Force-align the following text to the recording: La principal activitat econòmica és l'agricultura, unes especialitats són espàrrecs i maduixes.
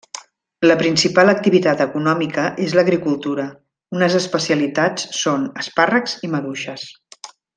La 0.69 0.75
principal 0.77 1.31
activitat 1.33 1.83
econòmica 1.85 2.45
és 2.69 2.73
l'agricultura, 2.79 3.45
unes 3.99 4.17
especialitats 4.23 5.07
són 5.21 5.47
espàrrecs 5.67 6.17
i 6.29 6.33
maduixes. 6.37 6.89